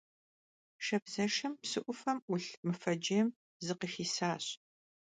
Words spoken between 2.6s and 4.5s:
mıvecêym zıkhıxisaş.